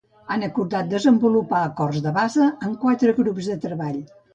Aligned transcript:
Han 0.35 0.45
acordat 0.47 0.89
desenvolupar 0.93 1.61
acords 1.67 2.03
de 2.09 2.17
base 2.19 2.51
en 2.71 2.77
quatre 2.87 3.19
grups 3.23 3.55
de 3.55 3.65
treball. 3.69 4.07